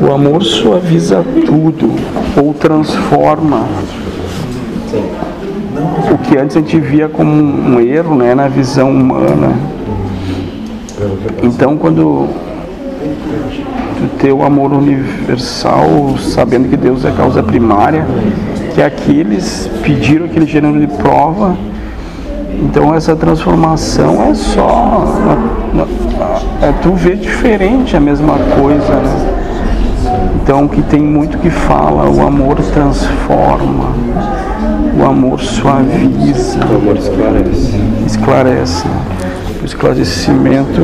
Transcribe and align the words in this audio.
O 0.00 0.12
amor 0.12 0.42
suaviza 0.42 1.24
tudo 1.46 1.90
ou 2.36 2.54
transforma. 2.54 3.66
O 6.12 6.18
que 6.18 6.36
antes 6.36 6.56
a 6.56 6.60
gente 6.60 6.78
via 6.78 7.08
como 7.08 7.30
um 7.30 7.80
erro 7.80 8.14
né, 8.14 8.34
na 8.34 8.48
visão 8.48 8.90
humana. 8.90 9.54
Então, 11.42 11.76
quando 11.76 12.28
tu 13.98 14.18
ter 14.18 14.32
o 14.32 14.42
amor 14.42 14.72
universal, 14.72 16.16
sabendo 16.18 16.68
que 16.68 16.76
Deus 16.76 17.04
é 17.04 17.08
a 17.08 17.12
causa 17.12 17.42
primária, 17.42 18.06
que 18.74 18.82
aqueles 18.82 19.70
pediram 19.82 20.26
aquele 20.26 20.46
gênero 20.46 20.78
de 20.80 20.86
prova, 20.86 21.56
então 22.62 22.94
essa 22.94 23.16
transformação 23.16 24.22
é 24.22 24.34
só. 24.34 25.04
É 26.62 26.72
tu 26.82 26.92
vê 26.92 27.14
diferente 27.16 27.96
a 27.96 28.00
mesma 28.00 28.34
coisa, 28.56 28.94
né? 28.94 29.31
Então 30.52 30.68
que 30.68 30.82
tem 30.82 31.00
muito 31.00 31.38
que 31.38 31.48
fala, 31.48 32.10
o 32.10 32.20
amor 32.20 32.56
transforma, 32.74 33.94
o 35.00 35.02
amor 35.02 35.40
suaviza. 35.40 36.58
O 36.70 36.76
amor 36.76 36.98
esclarece. 36.98 37.80
Esclarece. 38.06 38.86
O 39.62 39.64
esclarecimento 39.64 40.82